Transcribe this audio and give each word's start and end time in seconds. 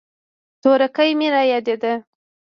تورکى 0.61 1.07
مې 1.19 1.27
رايادېده. 1.33 1.93